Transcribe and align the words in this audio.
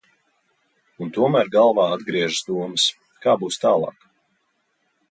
Un 1.05 1.11
tomēr 1.17 1.51
galvā 1.57 1.85
atgriežas 1.99 2.49
domas, 2.49 2.89
kā 3.27 3.39
būs 3.45 3.63
tālāk? 3.67 4.11